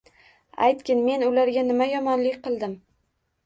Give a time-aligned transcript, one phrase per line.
[0.67, 2.79] Aytgin men ularga nima yomonlik qildim?